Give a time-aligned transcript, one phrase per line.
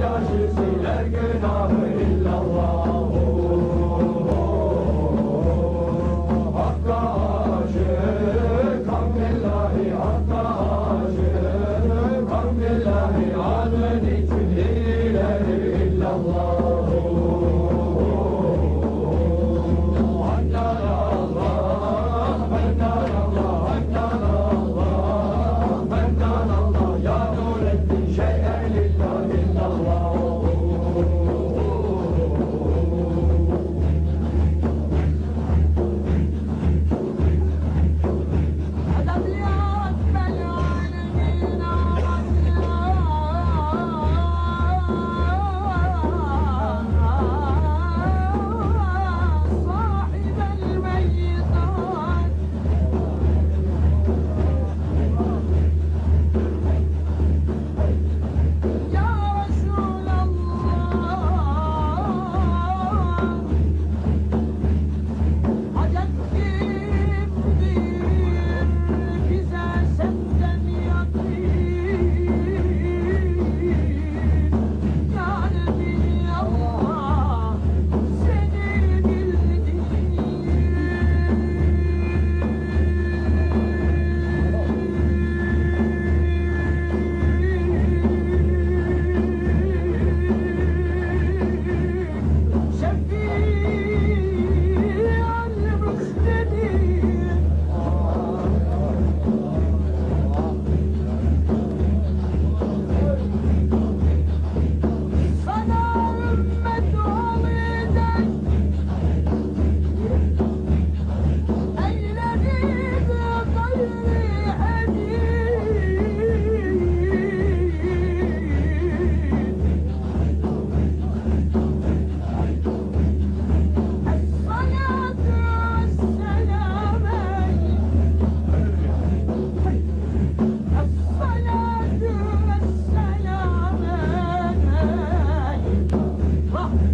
[0.00, 0.67] yavaş yürüsün.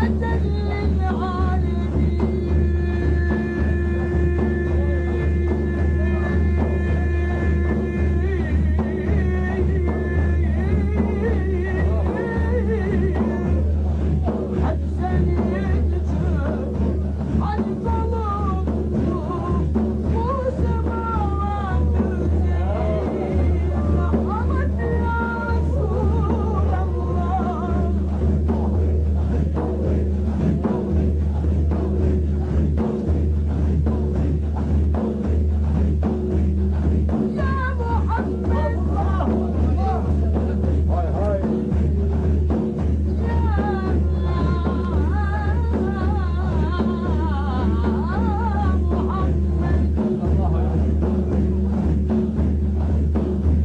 [0.00, 0.27] Let's